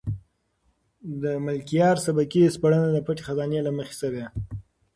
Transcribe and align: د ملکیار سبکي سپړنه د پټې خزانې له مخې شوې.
د 1.21 1.23
ملکیار 1.45 1.95
سبکي 2.05 2.41
سپړنه 2.55 2.87
د 2.93 2.97
پټې 3.05 3.23
خزانې 3.27 3.59
له 3.67 3.71
مخې 3.77 3.95
شوې. 4.01 4.25